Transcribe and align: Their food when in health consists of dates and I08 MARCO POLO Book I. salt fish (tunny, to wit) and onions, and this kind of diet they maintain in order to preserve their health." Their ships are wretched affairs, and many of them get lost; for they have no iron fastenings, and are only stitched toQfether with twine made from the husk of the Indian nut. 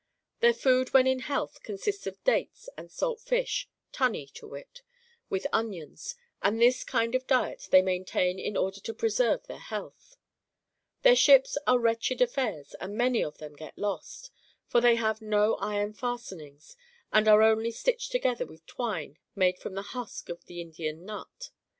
Their 0.39 0.55
food 0.55 0.93
when 0.95 1.05
in 1.05 1.19
health 1.19 1.61
consists 1.61 2.07
of 2.07 2.23
dates 2.23 2.67
and 2.75 2.89
I08 2.89 2.89
MARCO 2.89 2.89
POLO 2.89 2.89
Book 2.89 2.89
I. 2.89 2.97
salt 2.97 3.21
fish 3.21 3.69
(tunny, 3.91 4.25
to 4.33 4.47
wit) 4.47 4.81
and 5.29 5.47
onions, 5.53 6.15
and 6.41 6.59
this 6.59 6.83
kind 6.83 7.13
of 7.13 7.27
diet 7.27 7.67
they 7.69 7.83
maintain 7.83 8.39
in 8.39 8.57
order 8.57 8.79
to 8.79 8.93
preserve 8.95 9.45
their 9.45 9.59
health." 9.59 10.17
Their 11.03 11.15
ships 11.15 11.55
are 11.67 11.77
wretched 11.77 12.19
affairs, 12.19 12.73
and 12.79 12.95
many 12.95 13.23
of 13.23 13.37
them 13.37 13.53
get 13.55 13.77
lost; 13.77 14.31
for 14.65 14.81
they 14.81 14.95
have 14.95 15.21
no 15.21 15.53
iron 15.57 15.93
fastenings, 15.93 16.75
and 17.13 17.27
are 17.27 17.43
only 17.43 17.69
stitched 17.69 18.11
toQfether 18.11 18.47
with 18.47 18.65
twine 18.65 19.19
made 19.35 19.59
from 19.59 19.75
the 19.75 19.83
husk 19.93 20.29
of 20.29 20.43
the 20.45 20.61
Indian 20.61 21.05
nut. 21.05 21.51